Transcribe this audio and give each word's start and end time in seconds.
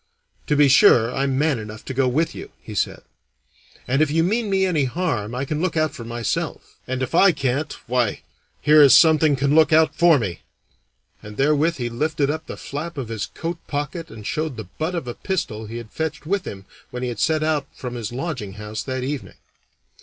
"To 0.47 0.55
be 0.55 0.67
sure 0.67 1.13
I'm 1.13 1.37
man 1.37 1.59
enough 1.59 1.85
to 1.85 1.93
go 1.93 2.07
with 2.07 2.33
you," 2.33 2.49
he 2.59 2.73
said; 2.73 3.03
"and 3.87 4.01
if 4.01 4.09
you 4.09 4.23
mean 4.23 4.49
me 4.49 4.65
any 4.65 4.85
harm 4.85 5.35
I 5.35 5.45
can 5.45 5.61
look 5.61 5.77
out 5.77 5.93
for 5.93 6.03
myself; 6.03 6.77
and 6.87 7.03
if 7.03 7.13
I 7.13 7.31
can't, 7.31 7.71
why, 7.85 8.21
here 8.61 8.81
is 8.81 8.95
something 8.95 9.35
can 9.35 9.53
look 9.53 9.71
out 9.71 9.93
for 9.93 10.17
me," 10.17 10.41
and 11.21 11.37
therewith 11.37 11.75
he 11.75 11.87
lifted 11.87 12.31
up 12.31 12.47
the 12.47 12.57
flap 12.57 12.97
of 12.97 13.09
his 13.09 13.27
coat 13.27 13.59
pocket 13.67 14.09
and 14.09 14.25
showed 14.25 14.57
the 14.57 14.69
butt 14.79 14.95
of 14.95 15.07
a 15.07 15.13
pistol 15.13 15.67
he 15.67 15.77
had 15.77 15.91
fetched 15.91 16.25
with 16.25 16.45
him 16.47 16.65
when 16.89 17.03
he 17.03 17.09
had 17.09 17.19
set 17.19 17.43
out 17.43 17.67
from 17.71 17.93
his 17.93 18.11
lodging 18.11 18.53
house 18.53 18.81
that 18.81 19.03
evening. 19.03 19.35